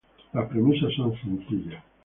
Las 0.33 0.47
premisas 0.49 0.91
son 0.95 1.13
sencillas. 1.21 1.83